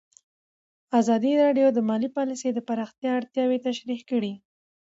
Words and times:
ازادي 0.99 1.33
راډیو 1.43 1.67
د 1.73 1.79
مالي 1.89 2.09
پالیسي 2.17 2.49
د 2.53 2.59
پراختیا 2.67 3.11
اړتیاوې 3.19 3.57
تشریح 3.67 4.01
کړي. 4.09 4.33